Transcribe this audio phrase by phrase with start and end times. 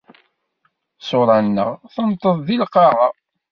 [1.03, 3.07] Ṣṣura-nneɣ tenṭeḍ di lqaɛa.